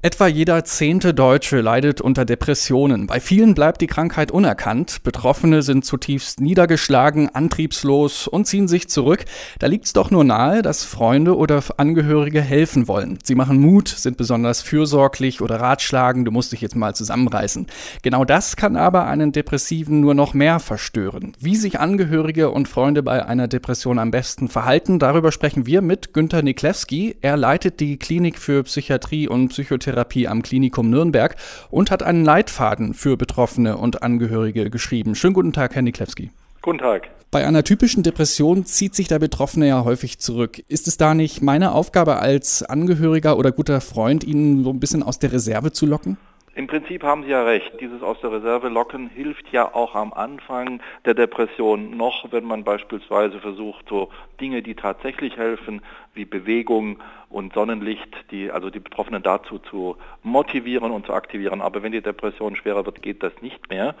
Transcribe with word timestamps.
Etwa 0.00 0.28
jeder 0.28 0.64
zehnte 0.64 1.12
Deutsche 1.12 1.60
leidet 1.60 2.00
unter 2.00 2.24
Depressionen. 2.24 3.08
Bei 3.08 3.18
vielen 3.18 3.54
bleibt 3.54 3.80
die 3.80 3.88
Krankheit 3.88 4.30
unerkannt. 4.30 5.02
Betroffene 5.02 5.62
sind 5.62 5.84
zutiefst 5.84 6.40
niedergeschlagen, 6.40 7.34
antriebslos 7.34 8.28
und 8.28 8.46
ziehen 8.46 8.68
sich 8.68 8.88
zurück. 8.88 9.24
Da 9.58 9.66
liegt 9.66 9.86
es 9.86 9.94
doch 9.94 10.12
nur 10.12 10.22
nahe, 10.22 10.62
dass 10.62 10.84
Freunde 10.84 11.36
oder 11.36 11.64
Angehörige 11.78 12.40
helfen 12.40 12.86
wollen. 12.86 13.18
Sie 13.24 13.34
machen 13.34 13.58
Mut, 13.58 13.88
sind 13.88 14.16
besonders 14.16 14.62
fürsorglich 14.62 15.40
oder 15.40 15.56
ratschlagen, 15.56 16.24
du 16.24 16.30
musst 16.30 16.52
dich 16.52 16.60
jetzt 16.60 16.76
mal 16.76 16.94
zusammenreißen. 16.94 17.66
Genau 18.02 18.24
das 18.24 18.54
kann 18.54 18.76
aber 18.76 19.08
einen 19.08 19.32
Depressiven 19.32 20.00
nur 20.00 20.14
noch 20.14 20.32
mehr 20.32 20.60
verstören. 20.60 21.32
Wie 21.40 21.56
sich 21.56 21.80
Angehörige 21.80 22.52
und 22.52 22.68
Freunde 22.68 23.02
bei 23.02 23.26
einer 23.26 23.48
Depression 23.48 23.98
am 23.98 24.12
besten 24.12 24.46
verhalten, 24.46 25.00
darüber 25.00 25.32
sprechen 25.32 25.66
wir 25.66 25.82
mit 25.82 26.14
Günter 26.14 26.42
Niklewski. 26.42 27.16
Er 27.20 27.36
leitet 27.36 27.80
die 27.80 27.96
Klinik 27.96 28.38
für 28.38 28.62
Psychiatrie 28.62 29.26
und 29.26 29.48
Psychotherapie 29.48 29.87
Psychotherapie 29.88 30.28
am 30.28 30.42
Klinikum 30.42 30.90
Nürnberg 30.90 31.36
und 31.70 31.90
hat 31.90 32.02
einen 32.02 32.24
Leitfaden 32.24 32.94
für 32.94 33.16
Betroffene 33.16 33.76
und 33.78 34.02
Angehörige 34.02 34.70
geschrieben. 34.70 35.14
Schönen 35.14 35.34
guten 35.34 35.52
Tag, 35.52 35.74
Herr 35.74 35.82
Niklewski. 35.82 36.30
Guten 36.60 36.78
Tag. 36.78 37.08
Bei 37.30 37.46
einer 37.46 37.64
typischen 37.64 38.02
Depression 38.02 38.64
zieht 38.64 38.94
sich 38.94 39.08
der 39.08 39.18
Betroffene 39.18 39.68
ja 39.68 39.84
häufig 39.84 40.18
zurück. 40.18 40.62
Ist 40.68 40.88
es 40.88 40.96
da 40.96 41.14
nicht 41.14 41.42
meine 41.42 41.72
Aufgabe 41.72 42.16
als 42.18 42.62
Angehöriger 42.62 43.36
oder 43.36 43.52
guter 43.52 43.80
Freund, 43.80 44.24
ihn 44.24 44.64
so 44.64 44.70
ein 44.70 44.80
bisschen 44.80 45.02
aus 45.02 45.18
der 45.18 45.32
Reserve 45.32 45.72
zu 45.72 45.86
locken? 45.86 46.16
Im 46.58 46.66
Prinzip 46.66 47.04
haben 47.04 47.22
Sie 47.22 47.30
ja 47.30 47.44
recht. 47.44 47.80
Dieses 47.80 48.02
aus 48.02 48.20
der 48.20 48.32
Reserve 48.32 48.68
locken 48.68 49.08
hilft 49.10 49.52
ja 49.52 49.72
auch 49.72 49.94
am 49.94 50.12
Anfang 50.12 50.80
der 51.04 51.14
Depression 51.14 51.96
noch, 51.96 52.32
wenn 52.32 52.44
man 52.44 52.64
beispielsweise 52.64 53.38
versucht, 53.38 53.88
so 53.88 54.10
Dinge, 54.40 54.60
die 54.60 54.74
tatsächlich 54.74 55.36
helfen, 55.36 55.82
wie 56.14 56.24
Bewegung 56.24 56.98
und 57.30 57.52
Sonnenlicht, 57.54 58.08
die 58.32 58.50
also 58.50 58.70
die 58.70 58.80
Betroffenen 58.80 59.22
dazu 59.22 59.60
zu 59.60 59.98
motivieren 60.24 60.90
und 60.90 61.06
zu 61.06 61.12
aktivieren. 61.12 61.60
Aber 61.60 61.84
wenn 61.84 61.92
die 61.92 62.00
Depression 62.00 62.56
schwerer 62.56 62.84
wird, 62.84 63.02
geht 63.02 63.22
das 63.22 63.40
nicht 63.40 63.70
mehr. 63.70 63.94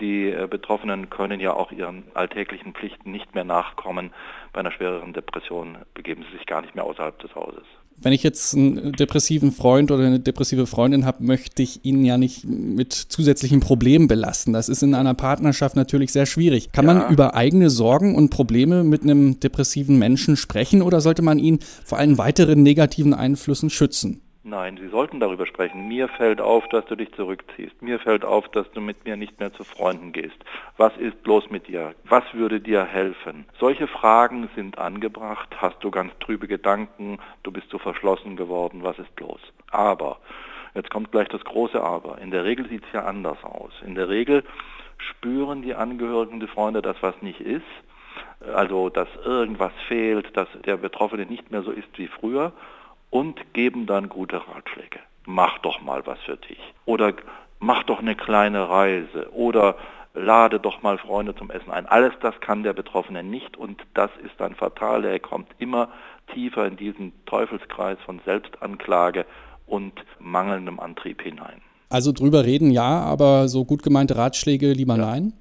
Die 0.00 0.30
äh, 0.30 0.46
Betroffenen 0.48 1.10
können 1.10 1.40
ja 1.40 1.52
auch 1.52 1.72
ihren 1.72 2.04
alltäglichen 2.14 2.72
Pflichten 2.72 3.10
nicht 3.10 3.34
mehr 3.34 3.44
nachkommen. 3.44 4.14
Bei 4.58 4.62
einer 4.62 4.72
schwereren 4.72 5.12
Depression 5.12 5.78
begeben 5.94 6.24
sie 6.28 6.36
sich 6.36 6.44
gar 6.44 6.62
nicht 6.62 6.74
mehr 6.74 6.82
außerhalb 6.82 7.16
des 7.20 7.32
Hauses. 7.36 7.62
Wenn 7.96 8.12
ich 8.12 8.24
jetzt 8.24 8.56
einen 8.56 8.90
depressiven 8.90 9.52
Freund 9.52 9.92
oder 9.92 10.04
eine 10.04 10.18
depressive 10.18 10.66
Freundin 10.66 11.06
habe, 11.06 11.22
möchte 11.22 11.62
ich 11.62 11.84
ihn 11.84 12.04
ja 12.04 12.18
nicht 12.18 12.44
mit 12.44 12.92
zusätzlichen 12.92 13.60
Problemen 13.60 14.08
belasten. 14.08 14.52
Das 14.52 14.68
ist 14.68 14.82
in 14.82 14.96
einer 14.96 15.14
Partnerschaft 15.14 15.76
natürlich 15.76 16.10
sehr 16.10 16.26
schwierig. 16.26 16.72
Kann 16.72 16.88
ja. 16.88 16.94
man 16.94 17.12
über 17.12 17.36
eigene 17.36 17.70
Sorgen 17.70 18.16
und 18.16 18.30
Probleme 18.30 18.82
mit 18.82 19.02
einem 19.02 19.38
depressiven 19.38 19.96
Menschen 19.96 20.36
sprechen 20.36 20.82
oder 20.82 21.00
sollte 21.00 21.22
man 21.22 21.38
ihn 21.38 21.60
vor 21.84 21.98
allen 21.98 22.18
weiteren 22.18 22.64
negativen 22.64 23.14
Einflüssen 23.14 23.70
schützen? 23.70 24.22
Nein, 24.48 24.78
Sie 24.78 24.88
sollten 24.88 25.20
darüber 25.20 25.44
sprechen. 25.44 25.88
Mir 25.88 26.08
fällt 26.08 26.40
auf, 26.40 26.66
dass 26.68 26.86
du 26.86 26.96
dich 26.96 27.12
zurückziehst. 27.12 27.82
Mir 27.82 27.98
fällt 27.98 28.24
auf, 28.24 28.48
dass 28.48 28.70
du 28.70 28.80
mit 28.80 29.04
mir 29.04 29.18
nicht 29.18 29.38
mehr 29.38 29.52
zu 29.52 29.62
Freunden 29.62 30.12
gehst. 30.12 30.38
Was 30.78 30.96
ist 30.96 31.22
bloß 31.22 31.50
mit 31.50 31.68
dir? 31.68 31.94
Was 32.04 32.24
würde 32.32 32.58
dir 32.58 32.82
helfen? 32.82 33.44
Solche 33.60 33.86
Fragen 33.86 34.48
sind 34.56 34.78
angebracht. 34.78 35.54
Hast 35.58 35.84
du 35.84 35.90
ganz 35.90 36.12
trübe 36.20 36.48
Gedanken? 36.48 37.18
Du 37.42 37.52
bist 37.52 37.68
zu 37.68 37.78
verschlossen 37.78 38.36
geworden. 38.36 38.82
Was 38.82 38.98
ist 38.98 39.20
los? 39.20 39.40
Aber, 39.70 40.16
jetzt 40.74 40.88
kommt 40.88 41.12
gleich 41.12 41.28
das 41.28 41.44
große 41.44 41.82
Aber. 41.82 42.16
In 42.16 42.30
der 42.30 42.44
Regel 42.44 42.66
sieht 42.70 42.84
es 42.86 42.92
ja 42.94 43.04
anders 43.04 43.44
aus. 43.44 43.72
In 43.84 43.96
der 43.96 44.08
Regel 44.08 44.44
spüren 44.96 45.60
die 45.60 45.74
Angehörigen, 45.74 46.40
die 46.40 46.46
Freunde, 46.46 46.80
dass 46.80 46.96
was 47.02 47.20
nicht 47.20 47.42
ist. 47.42 47.66
Also, 48.54 48.88
dass 48.88 49.08
irgendwas 49.26 49.72
fehlt, 49.88 50.34
dass 50.38 50.48
der 50.64 50.78
Betroffene 50.78 51.26
nicht 51.26 51.50
mehr 51.50 51.60
so 51.60 51.70
ist 51.70 51.98
wie 51.98 52.06
früher 52.06 52.52
und 53.10 53.54
geben 53.54 53.86
dann 53.86 54.08
gute 54.08 54.36
Ratschläge. 54.36 55.00
Mach 55.24 55.58
doch 55.58 55.80
mal 55.82 56.06
was 56.06 56.18
für 56.20 56.36
dich. 56.36 56.58
Oder 56.84 57.12
mach 57.58 57.82
doch 57.84 58.00
eine 58.00 58.14
kleine 58.14 58.68
Reise. 58.68 59.30
Oder 59.32 59.76
lade 60.14 60.58
doch 60.58 60.82
mal 60.82 60.98
Freunde 60.98 61.34
zum 61.34 61.50
Essen 61.50 61.70
ein. 61.70 61.86
Alles 61.86 62.12
das 62.20 62.38
kann 62.40 62.62
der 62.62 62.72
Betroffene 62.72 63.22
nicht 63.22 63.56
und 63.56 63.82
das 63.94 64.10
ist 64.24 64.34
dann 64.38 64.54
fatal. 64.54 65.04
Er 65.04 65.18
kommt 65.20 65.48
immer 65.58 65.88
tiefer 66.32 66.66
in 66.66 66.76
diesen 66.76 67.12
Teufelskreis 67.26 67.98
von 68.04 68.20
Selbstanklage 68.24 69.24
und 69.66 69.92
mangelndem 70.18 70.80
Antrieb 70.80 71.22
hinein. 71.22 71.60
Also 71.90 72.12
drüber 72.12 72.44
reden 72.44 72.70
ja, 72.70 73.00
aber 73.00 73.48
so 73.48 73.64
gut 73.64 73.82
gemeinte 73.82 74.16
Ratschläge 74.16 74.72
lieber 74.72 74.96
ja. 74.96 75.06
nein? 75.06 75.32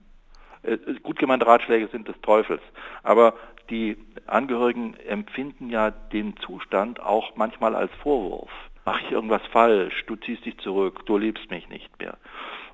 Äh, 0.63 0.77
gut 1.03 1.19
gemeinte 1.19 1.47
Ratschläge 1.47 1.87
sind 1.91 2.07
des 2.07 2.15
Teufels. 2.21 2.61
Aber 3.03 3.33
die 3.69 3.97
Angehörigen 4.25 4.95
empfinden 5.07 5.69
ja 5.69 5.91
den 5.91 6.35
Zustand 6.37 6.99
auch 6.99 7.35
manchmal 7.35 7.75
als 7.75 7.91
Vorwurf. 8.01 8.49
Mache 8.85 9.01
ich 9.05 9.11
irgendwas 9.11 9.41
falsch? 9.51 10.05
Du 10.07 10.15
ziehst 10.15 10.45
dich 10.45 10.57
zurück, 10.59 11.05
du 11.05 11.17
liebst 11.17 11.49
mich 11.51 11.67
nicht 11.67 11.89
mehr. 11.99 12.17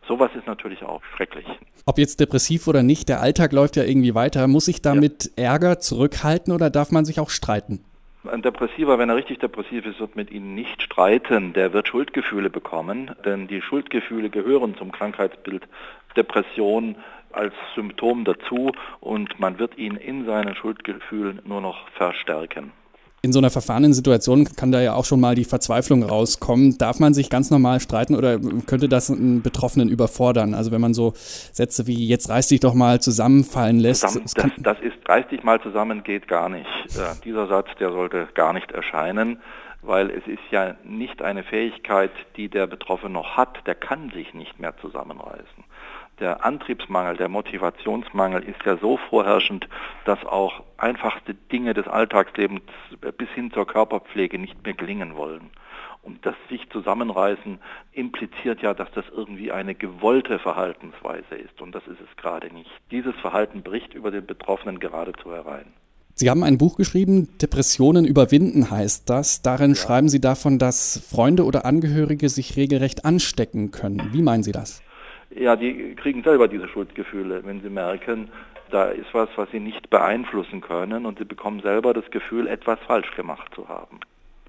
Sowas 0.07 0.31
ist 0.35 0.47
natürlich 0.47 0.83
auch 0.83 1.01
schrecklich. 1.15 1.45
Ob 1.85 1.97
jetzt 1.97 2.19
depressiv 2.19 2.67
oder 2.67 2.83
nicht, 2.83 3.09
der 3.09 3.21
Alltag 3.21 3.51
läuft 3.51 3.77
ja 3.77 3.83
irgendwie 3.83 4.13
weiter. 4.13 4.47
Muss 4.47 4.67
ich 4.67 4.81
damit 4.81 5.31
ja. 5.37 5.45
Ärger 5.45 5.79
zurückhalten 5.79 6.53
oder 6.53 6.69
darf 6.69 6.91
man 6.91 7.05
sich 7.05 7.19
auch 7.19 7.29
streiten? 7.29 7.83
Ein 8.25 8.41
Depressiver, 8.41 8.99
wenn 8.99 9.09
er 9.09 9.17
richtig 9.17 9.39
depressiv 9.39 9.85
ist, 9.85 9.99
wird 9.99 10.15
mit 10.15 10.31
Ihnen 10.31 10.55
nicht 10.55 10.81
streiten. 10.81 11.51
Der 11.53 11.73
wird 11.73 11.89
Schuldgefühle 11.89 12.49
bekommen, 12.49 13.11
denn 13.25 13.47
die 13.47 13.61
Schuldgefühle 13.61 14.29
gehören 14.29 14.75
zum 14.77 14.93
Krankheitsbild 14.93 15.67
Depression 16.15 16.95
als 17.33 17.53
Symptom 17.75 18.25
dazu 18.25 18.71
und 18.99 19.39
man 19.39 19.59
wird 19.59 19.77
ihn 19.77 19.95
in 19.95 20.25
seinen 20.25 20.55
Schuldgefühlen 20.55 21.41
nur 21.45 21.61
noch 21.61 21.87
verstärken. 21.89 22.71
In 23.25 23.31
so 23.31 23.39
einer 23.39 23.51
verfahrenen 23.51 23.93
Situation 23.93 24.43
kann 24.57 24.73
da 24.73 24.81
ja 24.81 24.95
auch 24.95 25.05
schon 25.05 25.21
mal 25.21 25.33
die 25.33 25.45
Verzweiflung 25.45 26.03
rauskommen. 26.03 26.77
Darf 26.77 26.99
man 26.99 27.13
sich 27.13 27.29
ganz 27.29 27.51
normal 27.51 27.79
streiten 27.79 28.15
oder 28.15 28.37
könnte 28.67 28.89
das 28.89 29.09
einen 29.09 29.41
Betroffenen 29.41 29.87
überfordern? 29.87 30.53
Also 30.53 30.71
wenn 30.73 30.81
man 30.81 30.93
so 30.93 31.13
Sätze 31.15 31.87
wie 31.87 32.05
jetzt 32.05 32.29
reiß 32.29 32.49
dich 32.49 32.59
doch 32.59 32.73
mal 32.73 32.99
zusammenfallen 32.99 33.79
lässt. 33.79 34.09
Zusammen, 34.09 34.53
das, 34.57 34.75
das, 34.75 34.79
ist 34.81 35.07
reiß 35.07 35.29
dich 35.29 35.41
mal 35.41 35.61
zusammen 35.61 36.03
geht 36.03 36.27
gar 36.27 36.49
nicht. 36.49 36.67
Ja, 36.97 37.13
dieser 37.23 37.47
Satz, 37.47 37.69
der 37.79 37.91
sollte 37.93 38.27
gar 38.33 38.51
nicht 38.51 38.73
erscheinen, 38.73 39.39
weil 39.81 40.09
es 40.09 40.27
ist 40.27 40.43
ja 40.51 40.75
nicht 40.83 41.21
eine 41.21 41.43
Fähigkeit, 41.43 42.11
die 42.35 42.49
der 42.49 42.67
Betroffene 42.67 43.13
noch 43.13 43.37
hat. 43.37 43.65
Der 43.65 43.75
kann 43.75 44.11
sich 44.13 44.33
nicht 44.33 44.59
mehr 44.59 44.75
zusammenreißen 44.81 45.63
der 46.19 46.45
Antriebsmangel, 46.45 47.17
der 47.17 47.29
Motivationsmangel 47.29 48.43
ist 48.43 48.63
ja 48.65 48.77
so 48.77 48.97
vorherrschend, 48.97 49.67
dass 50.05 50.23
auch 50.25 50.63
einfachste 50.77 51.33
Dinge 51.33 51.73
des 51.73 51.87
Alltagslebens 51.87 52.61
bis 53.17 53.29
hin 53.29 53.51
zur 53.51 53.65
Körperpflege 53.67 54.37
nicht 54.37 54.63
mehr 54.63 54.73
gelingen 54.73 55.15
wollen. 55.15 55.49
Und 56.01 56.25
das 56.25 56.35
sich 56.49 56.69
zusammenreißen 56.69 57.59
impliziert 57.93 58.61
ja, 58.61 58.73
dass 58.73 58.91
das 58.91 59.05
irgendwie 59.15 59.53
eine 59.53 59.73
gewollte 59.73 60.37
Verhaltensweise 60.37 61.35
ist. 61.35 61.61
Und 61.61 61.73
das 61.73 61.83
ist 61.87 62.01
es 62.01 62.17
gerade 62.17 62.53
nicht. 62.53 62.69
Dieses 62.91 63.15
Verhalten 63.15 63.63
bricht 63.63 63.93
über 63.93 64.11
den 64.11 64.25
Betroffenen 64.25 64.79
geradezu 64.79 65.31
herein. 65.31 65.73
Sie 66.15 66.29
haben 66.29 66.43
ein 66.43 66.59
Buch 66.59 66.75
geschrieben, 66.75 67.29
Depressionen 67.39 68.05
überwinden 68.05 68.69
heißt 68.69 69.09
das. 69.09 69.41
Darin 69.41 69.71
ja. 69.71 69.75
schreiben 69.75 70.09
Sie 70.09 70.21
davon, 70.21 70.59
dass 70.59 71.01
Freunde 71.09 71.45
oder 71.45 71.65
Angehörige 71.65 72.29
sich 72.29 72.55
regelrecht 72.55 73.03
anstecken 73.05 73.71
können. 73.71 74.09
Wie 74.11 74.21
meinen 74.21 74.43
Sie 74.43 74.51
das? 74.51 74.83
Ja, 75.37 75.55
die 75.55 75.95
kriegen 75.95 76.23
selber 76.23 76.47
diese 76.47 76.67
Schuldgefühle, 76.67 77.43
wenn 77.45 77.61
sie 77.61 77.69
merken, 77.69 78.29
da 78.71 78.85
ist 78.85 79.13
was, 79.13 79.29
was 79.35 79.49
sie 79.51 79.59
nicht 79.59 79.89
beeinflussen 79.89 80.61
können 80.61 81.05
und 81.05 81.19
sie 81.19 81.25
bekommen 81.25 81.61
selber 81.61 81.93
das 81.93 82.09
Gefühl, 82.11 82.47
etwas 82.47 82.79
falsch 82.87 83.15
gemacht 83.15 83.53
zu 83.53 83.67
haben. 83.69 83.99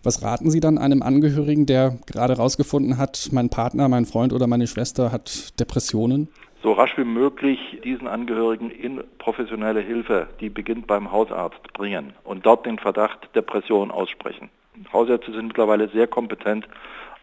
Was 0.03 0.23
raten 0.23 0.51
Sie 0.51 0.61
dann 0.61 0.77
einem 0.77 1.03
Angehörigen, 1.03 1.65
der 1.65 1.97
gerade 2.07 2.35
herausgefunden 2.35 2.99
hat, 2.99 3.31
mein 3.33 3.49
Partner, 3.49 3.89
mein 3.89 4.05
Freund 4.05 4.35
oder 4.35 4.47
meine 4.47 4.67
Schwester 4.67 5.11
hat 5.11 5.59
Depressionen? 5.59 6.29
So 6.63 6.73
rasch 6.73 6.97
wie 6.97 7.05
möglich 7.05 7.59
diesen 7.85 8.07
Angehörigen 8.07 8.71
in 8.71 9.03
professionelle 9.19 9.81
Hilfe, 9.81 10.29
die 10.41 10.51
beginnt 10.51 10.87
beim 10.87 11.11
Hausarzt, 11.11 11.73
bringen 11.73 12.13
und 12.23 12.45
dort 12.45 12.67
den 12.67 12.79
Verdacht 12.79 13.35
Depression 13.35 13.91
aussprechen. 13.91 14.51
Hausärzte 14.93 15.33
sind 15.33 15.47
mittlerweile 15.49 15.89
sehr 15.89 16.07
kompetent, 16.07 16.69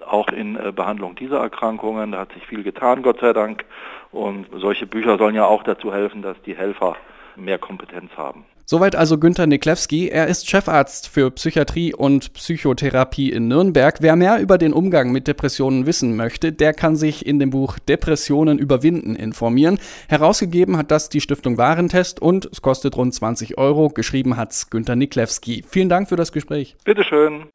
auch 0.05 0.29
in 0.29 0.55
äh, 0.55 0.71
Behandlung 0.71 1.15
dieser 1.15 1.39
Erkrankungen. 1.39 2.11
Da 2.11 2.19
hat 2.19 2.33
sich 2.33 2.45
viel 2.45 2.63
getan, 2.63 3.03
Gott 3.03 3.19
sei 3.19 3.33
Dank. 3.33 3.65
Und 4.11 4.47
solche 4.53 4.87
Bücher 4.87 5.17
sollen 5.17 5.35
ja 5.35 5.45
auch 5.45 5.63
dazu 5.63 5.93
helfen, 5.93 6.21
dass 6.21 6.41
die 6.41 6.55
Helfer 6.55 6.95
mehr 7.35 7.57
Kompetenz 7.57 8.11
haben. 8.17 8.45
Soweit 8.71 8.95
also 8.95 9.17
Günter 9.17 9.47
Niklewski. 9.47 10.07
Er 10.07 10.27
ist 10.27 10.49
Chefarzt 10.49 11.09
für 11.09 11.29
Psychiatrie 11.31 11.93
und 11.93 12.31
Psychotherapie 12.31 13.29
in 13.29 13.49
Nürnberg. 13.49 13.97
Wer 13.99 14.15
mehr 14.15 14.39
über 14.39 14.57
den 14.57 14.71
Umgang 14.71 15.11
mit 15.11 15.27
Depressionen 15.27 15.85
wissen 15.85 16.15
möchte, 16.15 16.53
der 16.53 16.73
kann 16.73 16.95
sich 16.95 17.25
in 17.25 17.37
dem 17.37 17.49
Buch 17.49 17.79
Depressionen 17.79 18.59
überwinden 18.59 19.17
informieren. 19.17 19.77
Herausgegeben 20.07 20.77
hat 20.77 20.89
das 20.89 21.09
die 21.09 21.19
Stiftung 21.19 21.57
Warentest 21.57 22.21
und 22.21 22.47
es 22.49 22.61
kostet 22.61 22.95
rund 22.95 23.13
20 23.13 23.57
Euro. 23.57 23.89
Geschrieben 23.89 24.37
hat's 24.37 24.69
Günter 24.69 24.95
Niklewski. 24.95 25.65
Vielen 25.67 25.89
Dank 25.89 26.07
für 26.07 26.15
das 26.15 26.31
Gespräch. 26.31 26.77
Bitteschön. 26.85 27.47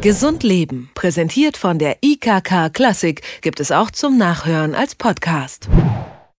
Gesund 0.00 0.44
Leben, 0.44 0.90
präsentiert 0.94 1.58
von 1.58 1.78
der 1.78 1.98
IKK 2.02 2.70
Klassik, 2.72 3.20
gibt 3.42 3.60
es 3.60 3.70
auch 3.70 3.90
zum 3.90 4.16
Nachhören 4.16 4.74
als 4.74 4.94
Podcast. 4.94 5.68